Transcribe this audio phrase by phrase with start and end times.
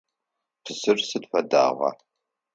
[0.63, 1.89] Псыр сыд фэдагъа?